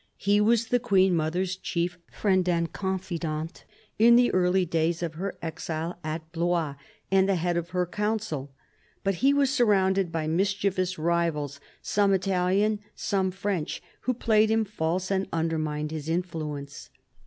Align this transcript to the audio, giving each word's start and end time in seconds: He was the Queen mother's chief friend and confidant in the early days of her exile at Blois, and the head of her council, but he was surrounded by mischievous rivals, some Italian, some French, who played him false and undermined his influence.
He 0.17 0.41
was 0.41 0.69
the 0.69 0.79
Queen 0.79 1.15
mother's 1.15 1.55
chief 1.55 1.99
friend 2.11 2.49
and 2.49 2.73
confidant 2.73 3.65
in 3.99 4.15
the 4.15 4.31
early 4.33 4.65
days 4.65 5.03
of 5.03 5.13
her 5.13 5.37
exile 5.43 5.99
at 6.03 6.31
Blois, 6.31 6.73
and 7.11 7.29
the 7.29 7.35
head 7.35 7.55
of 7.55 7.69
her 7.69 7.85
council, 7.85 8.51
but 9.03 9.13
he 9.21 9.31
was 9.31 9.51
surrounded 9.51 10.11
by 10.11 10.25
mischievous 10.25 10.97
rivals, 10.97 11.59
some 11.83 12.13
Italian, 12.15 12.79
some 12.95 13.29
French, 13.29 13.79
who 13.99 14.15
played 14.15 14.49
him 14.49 14.65
false 14.65 15.11
and 15.11 15.27
undermined 15.31 15.91
his 15.91 16.09
influence. 16.09 16.89